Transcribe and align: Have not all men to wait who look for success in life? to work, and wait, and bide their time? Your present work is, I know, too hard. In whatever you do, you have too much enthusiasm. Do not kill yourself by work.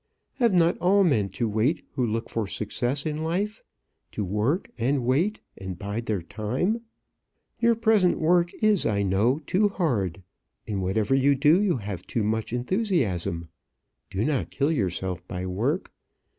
Have 0.39 0.51
not 0.51 0.79
all 0.79 1.03
men 1.03 1.29
to 1.37 1.47
wait 1.47 1.85
who 1.93 2.03
look 2.03 2.27
for 2.27 2.47
success 2.47 3.05
in 3.05 3.17
life? 3.21 3.61
to 4.13 4.25
work, 4.25 4.71
and 4.79 5.05
wait, 5.05 5.41
and 5.59 5.77
bide 5.77 6.07
their 6.07 6.23
time? 6.23 6.81
Your 7.59 7.75
present 7.75 8.17
work 8.17 8.51
is, 8.63 8.83
I 8.87 9.03
know, 9.03 9.37
too 9.45 9.69
hard. 9.69 10.23
In 10.65 10.81
whatever 10.81 11.13
you 11.13 11.35
do, 11.35 11.61
you 11.61 11.77
have 11.77 12.01
too 12.07 12.23
much 12.23 12.51
enthusiasm. 12.51 13.49
Do 14.09 14.25
not 14.25 14.49
kill 14.49 14.71
yourself 14.71 15.23
by 15.27 15.45
work. 15.45 15.91